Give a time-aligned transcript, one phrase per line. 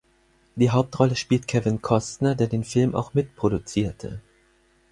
[0.55, 4.19] Die Hauptrolle spielt Kevin Costner, der den Film auch mitproduzierte.